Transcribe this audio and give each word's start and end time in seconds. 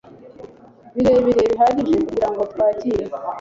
birebire 0.95 1.41
bihagije 1.51 1.95
kugirango 2.07 2.41
twakire 2.51 3.03